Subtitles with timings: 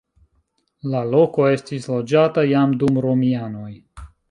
[0.93, 3.71] La loko estis loĝata jam dum romianoj.